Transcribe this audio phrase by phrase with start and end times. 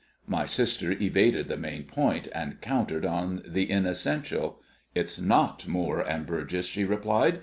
[0.25, 4.59] My sister evaded the main point, and countered on the inessential.
[4.95, 7.39] "It's not Moore and Burgess," she replied.